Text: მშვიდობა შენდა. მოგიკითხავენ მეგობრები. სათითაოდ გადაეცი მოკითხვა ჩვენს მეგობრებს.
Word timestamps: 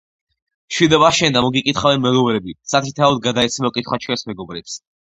მშვიდობა 0.71 1.11
შენდა. 1.17 1.43
მოგიკითხავენ 1.49 2.03
მეგობრები. 2.07 2.57
სათითაოდ 2.75 3.23
გადაეცი 3.31 3.71
მოკითხვა 3.71 4.05
ჩვენს 4.09 4.31
მეგობრებს. 4.35 4.85